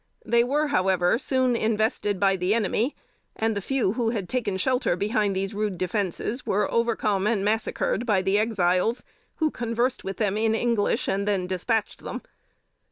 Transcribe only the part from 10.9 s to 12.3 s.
and then dispatched them.